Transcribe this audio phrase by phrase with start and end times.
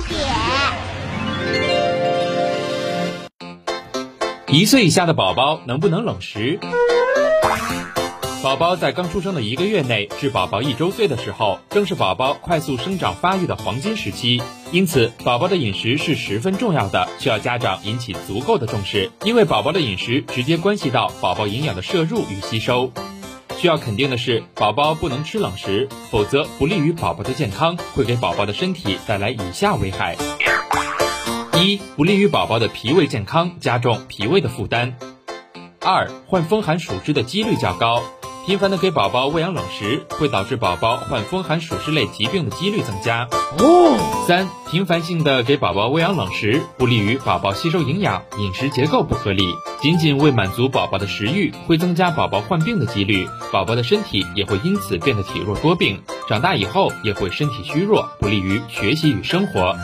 [0.00, 0.14] 姐。
[4.48, 6.60] 一岁以下的宝宝能不能冷食？
[8.42, 22.92] 宝宝在刚出生的一个月内至宝宝一周岁的时候，正是宝宝快速生长发育的黄金时期，因此宝宝的饮食是十分重要的，需要家长引起足够的重视，因为宝宝的饮食直接关系到宝宝营养的摄入与吸收。
[23.64, 30.18] 需要肯定的是，宝宝不能吃冷食，否则不利于宝宝的健康，会给宝宝的身体带来以下危害：
[31.54, 34.92] 一、不利于宝宝的脾胃健康，加重脾胃的负担；
[35.80, 38.02] 二、患风寒暑湿的几率较高。
[38.46, 43.26] 频繁的给宝宝喂养冷食，会导致宝宝患风寒暑湿类疾病的几率增加。
[43.58, 44.24] 哦。
[44.26, 49.46] 三、频繁性的给宝宝喂养冷食，不利于宝宝吸收营养，饮食结构不合理，
[49.80, 59.74] 仅仅为满足宝宝的食欲，会增加宝宝患病的几率，宝宝的身体也会因此变得体弱多病，长大以后也会身体虚弱，不利于学习与生活。